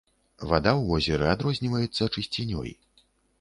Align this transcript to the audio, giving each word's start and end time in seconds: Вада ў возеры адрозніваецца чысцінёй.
Вада 0.51 0.71
ў 0.75 0.83
возеры 0.91 1.25
адрозніваецца 1.33 2.09
чысцінёй. 2.15 2.75